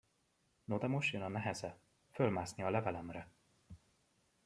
No 0.71 0.77
de 0.79 0.87
most 0.89 1.09
jön 1.13 1.21
a 1.21 1.27
neheze: 1.27 1.79
fölmászni 2.11 2.63
a 2.63 2.69
levelemre! 2.69 3.31